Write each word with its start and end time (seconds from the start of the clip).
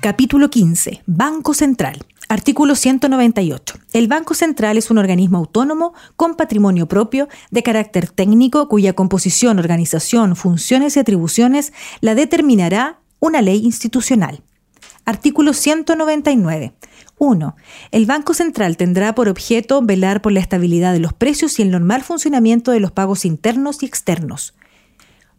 Capítulo 0.00 0.48
15. 0.48 1.02
Banco 1.06 1.54
Central. 1.54 2.06
Artículo 2.28 2.76
198. 2.76 3.74
El 3.92 4.06
Banco 4.06 4.34
Central 4.34 4.78
es 4.78 4.92
un 4.92 4.98
organismo 4.98 5.38
autónomo 5.38 5.92
con 6.14 6.36
patrimonio 6.36 6.86
propio 6.86 7.28
de 7.50 7.64
carácter 7.64 8.08
técnico 8.08 8.68
cuya 8.68 8.92
composición, 8.92 9.58
organización, 9.58 10.36
funciones 10.36 10.96
y 10.96 11.00
atribuciones 11.00 11.72
la 12.00 12.14
determinará 12.14 13.00
una 13.18 13.42
ley 13.42 13.64
institucional. 13.64 14.44
Artículo 15.04 15.52
199. 15.52 16.74
1. 17.18 17.56
El 17.90 18.06
Banco 18.06 18.34
Central 18.34 18.76
tendrá 18.76 19.16
por 19.16 19.28
objeto 19.28 19.82
velar 19.82 20.22
por 20.22 20.30
la 20.30 20.38
estabilidad 20.38 20.92
de 20.92 21.00
los 21.00 21.12
precios 21.12 21.58
y 21.58 21.62
el 21.62 21.72
normal 21.72 22.04
funcionamiento 22.04 22.70
de 22.70 22.78
los 22.78 22.92
pagos 22.92 23.24
internos 23.24 23.82
y 23.82 23.86
externos. 23.86 24.54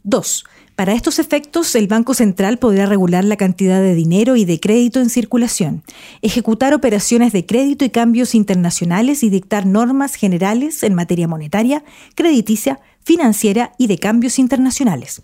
2. 0.03 0.43
Para 0.79 0.93
estos 0.93 1.19
efectos, 1.19 1.75
el 1.75 1.87
Banco 1.87 2.13
Central 2.13 2.57
podrá 2.57 2.85
regular 2.85 3.25
la 3.25 3.35
cantidad 3.35 3.81
de 3.81 3.95
dinero 3.95 4.37
y 4.37 4.45
de 4.45 4.61
crédito 4.61 5.01
en 5.01 5.09
circulación, 5.09 5.83
ejecutar 6.21 6.73
operaciones 6.73 7.33
de 7.33 7.45
crédito 7.45 7.83
y 7.83 7.89
cambios 7.89 8.33
internacionales 8.33 9.21
y 9.23 9.29
dictar 9.29 9.65
normas 9.65 10.15
generales 10.15 10.81
en 10.83 10.95
materia 10.95 11.27
monetaria, 11.27 11.83
crediticia, 12.15 12.79
financiera 13.03 13.73
y 13.77 13.87
de 13.87 13.97
cambios 13.97 14.39
internacionales. 14.39 15.21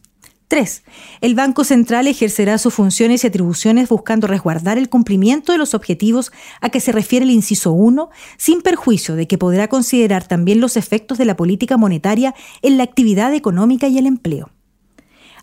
3. 0.50 0.84
El 1.22 1.36
Banco 1.36 1.64
Central 1.64 2.08
ejercerá 2.08 2.58
sus 2.58 2.74
funciones 2.74 3.24
y 3.24 3.28
atribuciones 3.28 3.88
buscando 3.88 4.28
resguardar 4.28 4.78
el 4.78 4.90
cumplimiento 4.90 5.54
de 5.54 5.58
los 5.58 5.74
objetivos 5.74 6.34
a 6.60 6.68
que 6.68 6.82
se 6.82 6.92
refiere 6.92 7.24
el 7.24 7.32
inciso 7.32 7.72
1, 7.72 8.10
sin 8.36 8.60
perjuicio 8.62 9.16
de 9.16 9.26
que 9.26 9.38
podrá 9.38 9.70
considerar 9.70 10.28
también 10.28 10.60
los 10.60 10.76
efectos 10.76 11.18
de 11.18 11.24
la 11.24 11.38
política 11.38 11.78
monetaria 11.78 12.36
en 12.62 12.76
la 12.76 12.84
actividad 12.84 13.34
económica 13.34 13.88
y 13.88 13.98
el 14.00 14.06
empleo. 14.06 14.52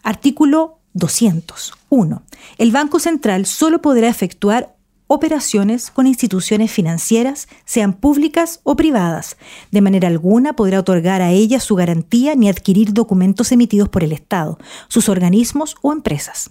Artículo 0.02 0.80
201. 0.94 2.22
El 2.58 2.72
Banco 2.72 2.98
Central 2.98 3.46
solo 3.46 3.80
podrá 3.80 4.08
efectuar 4.08 4.74
operaciones 5.06 5.90
con 5.90 6.06
instituciones 6.06 6.70
financieras, 6.70 7.48
sean 7.64 7.92
públicas 7.92 8.60
o 8.62 8.76
privadas. 8.76 9.36
De 9.70 9.80
manera 9.80 10.08
alguna 10.08 10.54
podrá 10.54 10.80
otorgar 10.80 11.20
a 11.20 11.30
ellas 11.30 11.64
su 11.64 11.74
garantía 11.74 12.34
ni 12.34 12.48
adquirir 12.48 12.92
documentos 12.92 13.52
emitidos 13.52 13.88
por 13.90 14.02
el 14.04 14.12
Estado, 14.12 14.58
sus 14.88 15.08
organismos 15.08 15.76
o 15.82 15.92
empresas. 15.92 16.50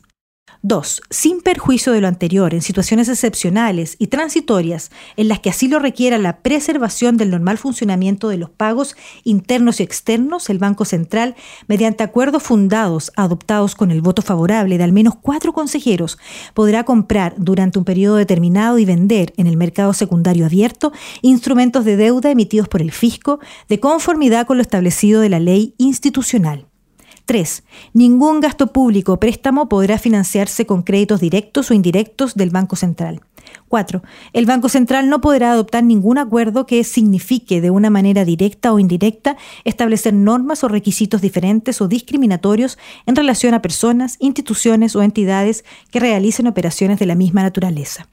2. 0.64 1.02
Sin 1.10 1.42
perjuicio 1.42 1.92
de 1.92 2.02
lo 2.02 2.08
anterior, 2.08 2.54
en 2.54 2.62
situaciones 2.62 3.10
excepcionales 3.10 3.96
y 3.98 4.08
transitorias 4.08 4.92
en 5.18 5.28
las 5.28 5.40
que 5.40 5.50
así 5.50 5.68
lo 5.68 5.80
requiera 5.80 6.20
la 6.20 6.38
preservación 6.42 7.18
del 7.18 7.32
normal 7.32 7.58
funcionamiento 7.58 8.30
de 8.30 8.38
los 8.38 8.52
pagos 8.52 8.96
internos 9.24 9.80
y 9.80 9.84
externos, 9.84 10.50
el 10.52 10.60
Banco 10.60 10.86
Central, 10.86 11.36
mediante 11.68 12.04
acuerdos 12.04 12.44
fundados 12.44 13.12
adoptados 13.16 13.74
con 13.74 13.90
el 13.90 14.02
voto 14.02 14.22
favorable 14.22 14.78
de 14.78 14.84
al 14.84 14.94
menos 14.94 15.16
cuatro 15.20 15.52
consejeros, 15.52 16.20
podrá 16.54 16.84
comprar 16.84 17.34
durante 17.38 17.80
un 17.80 17.86
periodo 17.86 18.18
determinado 18.18 18.78
y 18.78 18.86
vender 18.86 19.34
en 19.38 19.48
el 19.48 19.58
mercado 19.58 19.94
secundario 19.94 20.46
abierto 20.46 20.92
instrumentos 21.22 21.86
de 21.86 21.98
deuda 21.98 22.30
emitidos 22.30 22.68
por 22.68 22.82
el 22.82 22.92
fisco 22.92 23.40
de 23.68 23.80
conformidad 23.80 24.46
con 24.46 24.58
lo 24.58 24.62
establecido 24.62 25.22
de 25.22 25.30
la 25.30 25.40
ley 25.40 25.74
institucional. 25.78 26.71
3. 27.26 27.64
Ningún 27.94 28.40
gasto 28.40 28.68
público 28.68 29.14
o 29.14 29.20
préstamo 29.20 29.70
podrá 29.70 29.98
financiarse 29.98 30.66
con 30.66 30.84
créditos 30.84 31.20
directos 31.20 31.72
o 31.72 31.74
indirectos 31.74 32.36
del 32.36 32.50
Banco 32.50 32.76
Central. 32.76 33.22
4. 33.68 34.04
El 34.34 34.46
Banco 34.46 34.70
Central 34.70 35.10
no 35.10 35.22
podrá 35.22 35.52
adoptar 35.52 35.84
ningún 35.84 36.18
acuerdo 36.18 36.66
que 36.66 36.84
signifique 36.84 37.62
de 37.62 37.70
una 37.70 37.90
manera 37.90 38.26
directa 38.26 38.74
o 38.74 38.80
indirecta 38.80 39.38
establecer 39.64 40.14
normas 40.14 40.64
o 40.64 40.68
requisitos 40.68 41.22
diferentes 41.22 41.82
o 41.82 41.88
discriminatorios 41.88 42.78
en 43.06 43.16
relación 43.16 43.54
a 43.54 43.62
personas, 43.62 44.18
instituciones 44.20 44.96
o 44.96 45.04
entidades 45.04 45.66
que 45.90 46.00
realicen 46.00 46.48
operaciones 46.48 47.00
de 47.00 47.06
la 47.06 47.16
misma 47.16 47.44
naturaleza. 47.44 48.08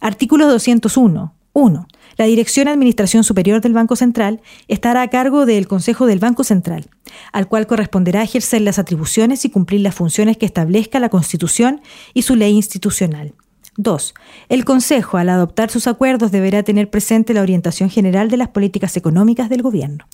Artículo 0.00 0.48
201. 0.48 1.34
1. 1.52 1.88
La 2.16 2.24
Dirección 2.26 2.68
Administración 2.68 3.24
Superior 3.24 3.60
del 3.60 3.72
Banco 3.72 3.96
Central 3.96 4.40
estará 4.68 5.02
a 5.02 5.08
cargo 5.08 5.46
del 5.46 5.66
Consejo 5.66 6.06
del 6.06 6.18
Banco 6.18 6.44
Central, 6.44 6.88
al 7.32 7.48
cual 7.48 7.66
corresponderá 7.66 8.22
ejercer 8.22 8.62
las 8.62 8.78
atribuciones 8.78 9.44
y 9.44 9.50
cumplir 9.50 9.80
las 9.80 9.94
funciones 9.94 10.36
que 10.36 10.46
establezca 10.46 11.00
la 11.00 11.08
Constitución 11.08 11.80
y 12.14 12.22
su 12.22 12.36
ley 12.36 12.52
institucional. 12.52 13.34
2. 13.76 14.14
El 14.48 14.64
Consejo, 14.64 15.16
al 15.16 15.28
adoptar 15.28 15.70
sus 15.70 15.86
acuerdos, 15.86 16.30
deberá 16.30 16.62
tener 16.62 16.90
presente 16.90 17.34
la 17.34 17.42
orientación 17.42 17.88
general 17.88 18.28
de 18.28 18.36
las 18.36 18.48
políticas 18.48 18.96
económicas 18.96 19.48
del 19.48 19.62
Gobierno. 19.62 20.06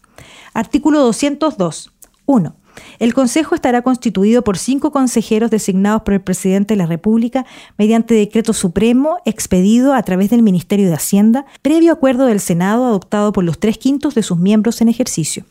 Artículo 0.54 1.00
202. 1.00 1.92
1. 2.26 2.56
El 2.98 3.14
Consejo 3.14 3.54
estará 3.54 3.82
constituido 3.82 4.42
por 4.42 4.58
cinco 4.58 4.90
consejeros 4.92 5.50
designados 5.50 6.02
por 6.02 6.14
el 6.14 6.20
presidente 6.20 6.74
de 6.74 6.78
la 6.78 6.86
República 6.86 7.46
mediante 7.78 8.14
decreto 8.14 8.52
supremo 8.52 9.18
expedido 9.24 9.94
a 9.94 10.02
través 10.02 10.30
del 10.30 10.42
Ministerio 10.42 10.88
de 10.88 10.94
Hacienda, 10.94 11.46
previo 11.62 11.92
acuerdo 11.92 12.26
del 12.26 12.40
Senado 12.40 12.86
adoptado 12.86 13.32
por 13.32 13.44
los 13.44 13.58
tres 13.58 13.78
quintos 13.78 14.14
de 14.14 14.22
sus 14.22 14.38
miembros 14.38 14.80
en 14.80 14.88
ejercicio. 14.88 15.44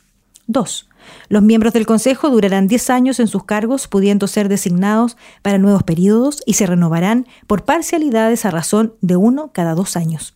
2. 0.47 0.90
Los 1.30 1.44
miembros 1.44 1.74
del 1.74 1.86
Consejo 1.86 2.30
durarán 2.30 2.68
10 2.68 2.90
años 2.90 3.19
en 3.19 3.28
sus 3.28 3.44
cargos, 3.44 3.88
pudiendo 3.88 4.28
ser 4.28 4.50
designados 4.50 5.18
para 5.42 5.57
nuevos 5.57 5.84
periodos 5.84 6.42
y 6.46 6.53
se 6.53 6.66
renovarán 6.66 7.28
por 7.47 7.63
parcialidades 7.63 8.46
a 8.46 8.52
razón 8.52 8.94
de 9.02 9.16
uno 9.16 9.52
cada 9.53 9.75
dos 9.75 9.96
años. 9.96 10.36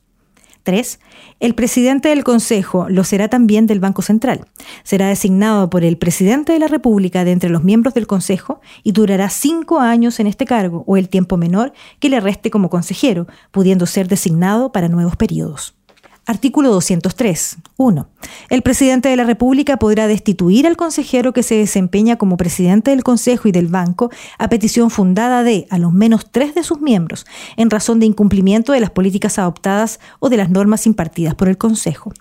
3. 0.63 0.99
El 1.39 1.55
presidente 1.55 2.09
del 2.09 2.23
Consejo 2.23 2.87
lo 2.89 3.03
será 3.03 3.27
también 3.27 3.67
del 3.67 3.79
Banco 3.79 4.01
Central. 4.01 4.45
Será 4.83 5.07
designado 5.07 5.69
por 5.69 5.83
el 5.83 5.97
presidente 5.97 6.53
de 6.53 6.59
la 6.59 6.67
República 6.67 7.23
de 7.23 7.31
entre 7.31 7.49
los 7.49 7.63
miembros 7.63 7.93
del 7.93 8.07
Consejo 8.07 8.61
y 8.83 8.91
durará 8.91 9.29
cinco 9.29 9.79
años 9.79 10.19
en 10.19 10.27
este 10.27 10.45
cargo 10.45 10.83
o 10.87 10.97
el 10.97 11.09
tiempo 11.09 11.37
menor 11.37 11.73
que 11.99 12.09
le 12.09 12.19
reste 12.19 12.51
como 12.51 12.69
consejero, 12.69 13.27
pudiendo 13.51 13.85
ser 13.85 14.07
designado 14.07 14.71
para 14.71 14.89
nuevos 14.89 15.15
periodos. 15.15 15.78
Artículo 16.29 16.69
203. 16.69 17.57
1. 17.77 18.07
El 18.51 18.61
presidente 18.61 19.09
de 19.09 19.15
la 19.15 19.23
República 19.23 19.77
podrá 19.77 20.05
destituir 20.05 20.67
al 20.67 20.77
consejero 20.77 21.33
que 21.33 21.41
se 21.41 21.55
desempeña 21.55 22.17
como 22.17 22.37
presidente 22.37 22.91
del 22.91 23.01
Consejo 23.01 23.47
y 23.47 23.51
del 23.51 23.65
Banco 23.65 24.11
a 24.37 24.47
petición 24.47 24.91
fundada 24.91 25.41
de, 25.41 25.65
a 25.71 25.79
lo 25.79 25.89
menos 25.89 26.31
tres 26.31 26.53
de 26.53 26.61
sus 26.61 26.81
miembros, 26.81 27.25
en 27.57 27.71
razón 27.71 27.99
de 27.99 28.05
incumplimiento 28.05 28.73
de 28.73 28.79
las 28.79 28.91
políticas 28.91 29.39
adoptadas 29.39 29.99
o 30.19 30.29
de 30.29 30.37
las 30.37 30.51
normas 30.51 30.85
impartidas 30.85 31.33
por 31.33 31.49
el 31.49 31.57
Consejo. 31.57 32.13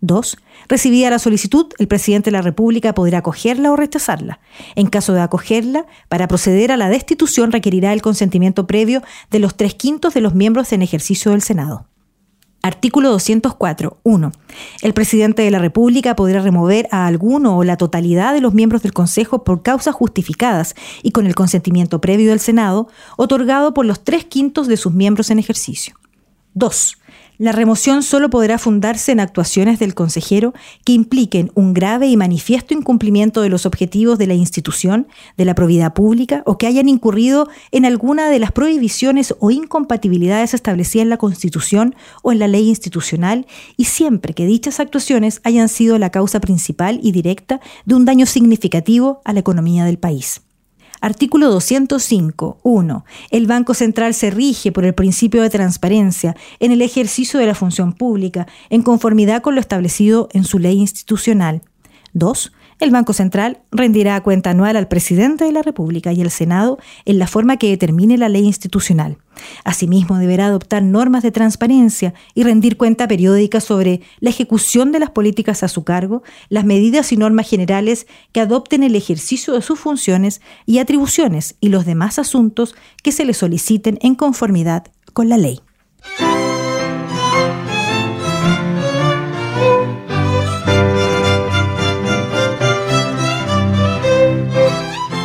2. 0.00 0.38
Recibida 0.66 1.10
la 1.10 1.20
solicitud, 1.20 1.66
el 1.78 1.86
presidente 1.86 2.32
de 2.32 2.36
la 2.38 2.42
República 2.42 2.94
podrá 2.94 3.18
acogerla 3.18 3.70
o 3.70 3.76
rechazarla. 3.76 4.40
En 4.74 4.88
caso 4.88 5.12
de 5.12 5.20
acogerla, 5.20 5.86
para 6.08 6.26
proceder 6.26 6.72
a 6.72 6.76
la 6.76 6.88
destitución 6.88 7.52
requerirá 7.52 7.92
el 7.92 8.02
consentimiento 8.02 8.66
previo 8.66 9.04
de 9.30 9.38
los 9.38 9.56
tres 9.56 9.76
quintos 9.76 10.14
de 10.14 10.20
los 10.20 10.34
miembros 10.34 10.72
en 10.72 10.82
ejercicio 10.82 11.30
del 11.30 11.42
Senado. 11.42 11.86
Artículo 12.64 13.10
204. 13.10 13.98
1. 14.04 14.32
El 14.82 14.94
presidente 14.94 15.42
de 15.42 15.50
la 15.50 15.58
República 15.58 16.14
podrá 16.14 16.40
remover 16.40 16.86
a 16.92 17.08
alguno 17.08 17.58
o 17.58 17.64
la 17.64 17.76
totalidad 17.76 18.32
de 18.32 18.40
los 18.40 18.54
miembros 18.54 18.82
del 18.82 18.92
Consejo 18.92 19.42
por 19.42 19.62
causas 19.62 19.96
justificadas 19.96 20.76
y 21.02 21.10
con 21.10 21.26
el 21.26 21.34
consentimiento 21.34 22.00
previo 22.00 22.30
del 22.30 22.38
Senado, 22.38 22.86
otorgado 23.16 23.74
por 23.74 23.84
los 23.84 24.04
tres 24.04 24.24
quintos 24.24 24.68
de 24.68 24.76
sus 24.76 24.92
miembros 24.92 25.30
en 25.30 25.40
ejercicio. 25.40 25.96
2. 26.54 26.98
La 27.42 27.50
remoción 27.50 28.04
solo 28.04 28.30
podrá 28.30 28.56
fundarse 28.56 29.10
en 29.10 29.18
actuaciones 29.18 29.80
del 29.80 29.96
consejero 29.96 30.54
que 30.84 30.92
impliquen 30.92 31.50
un 31.56 31.74
grave 31.74 32.06
y 32.06 32.16
manifiesto 32.16 32.72
incumplimiento 32.72 33.42
de 33.42 33.48
los 33.48 33.66
objetivos 33.66 34.16
de 34.16 34.28
la 34.28 34.34
institución, 34.34 35.08
de 35.36 35.44
la 35.44 35.56
probidad 35.56 35.92
pública 35.92 36.44
o 36.46 36.56
que 36.56 36.68
hayan 36.68 36.88
incurrido 36.88 37.48
en 37.72 37.84
alguna 37.84 38.30
de 38.30 38.38
las 38.38 38.52
prohibiciones 38.52 39.34
o 39.40 39.50
incompatibilidades 39.50 40.54
establecidas 40.54 41.02
en 41.02 41.10
la 41.10 41.16
Constitución 41.16 41.96
o 42.22 42.30
en 42.30 42.38
la 42.38 42.46
ley 42.46 42.68
institucional 42.68 43.48
y 43.76 43.86
siempre 43.86 44.34
que 44.34 44.46
dichas 44.46 44.78
actuaciones 44.78 45.40
hayan 45.42 45.68
sido 45.68 45.98
la 45.98 46.10
causa 46.10 46.38
principal 46.38 47.00
y 47.02 47.10
directa 47.10 47.60
de 47.86 47.96
un 47.96 48.04
daño 48.04 48.24
significativo 48.24 49.20
a 49.24 49.32
la 49.32 49.40
economía 49.40 49.84
del 49.84 49.98
país. 49.98 50.42
Artículo 51.02 51.50
205. 51.50 52.58
1. 52.62 53.04
El 53.32 53.46
Banco 53.48 53.74
Central 53.74 54.14
se 54.14 54.30
rige 54.30 54.70
por 54.70 54.84
el 54.84 54.94
principio 54.94 55.42
de 55.42 55.50
transparencia 55.50 56.36
en 56.60 56.70
el 56.70 56.80
ejercicio 56.80 57.40
de 57.40 57.46
la 57.46 57.56
función 57.56 57.92
pública, 57.92 58.46
en 58.70 58.82
conformidad 58.82 59.42
con 59.42 59.56
lo 59.56 59.60
establecido 59.60 60.28
en 60.32 60.44
su 60.44 60.60
ley 60.60 60.78
institucional. 60.78 61.62
2. 62.12 62.52
El 62.82 62.90
Banco 62.90 63.12
Central 63.12 63.60
rendirá 63.70 64.20
cuenta 64.22 64.50
anual 64.50 64.76
al 64.76 64.88
presidente 64.88 65.44
de 65.44 65.52
la 65.52 65.62
República 65.62 66.12
y 66.12 66.20
al 66.20 66.32
Senado 66.32 66.80
en 67.04 67.20
la 67.20 67.28
forma 67.28 67.56
que 67.56 67.68
determine 67.68 68.18
la 68.18 68.28
ley 68.28 68.44
institucional. 68.44 69.18
Asimismo, 69.62 70.18
deberá 70.18 70.46
adoptar 70.46 70.82
normas 70.82 71.22
de 71.22 71.30
transparencia 71.30 72.12
y 72.34 72.42
rendir 72.42 72.76
cuenta 72.76 73.06
periódica 73.06 73.60
sobre 73.60 74.00
la 74.18 74.30
ejecución 74.30 74.90
de 74.90 74.98
las 74.98 75.10
políticas 75.10 75.62
a 75.62 75.68
su 75.68 75.84
cargo, 75.84 76.24
las 76.48 76.64
medidas 76.64 77.12
y 77.12 77.16
normas 77.16 77.48
generales 77.48 78.08
que 78.32 78.40
adopten 78.40 78.82
el 78.82 78.96
ejercicio 78.96 79.54
de 79.54 79.62
sus 79.62 79.78
funciones 79.78 80.40
y 80.66 80.78
atribuciones 80.78 81.54
y 81.60 81.68
los 81.68 81.86
demás 81.86 82.18
asuntos 82.18 82.74
que 83.04 83.12
se 83.12 83.24
le 83.24 83.34
soliciten 83.34 83.96
en 84.02 84.16
conformidad 84.16 84.88
con 85.12 85.28
la 85.28 85.38
ley. 85.38 85.60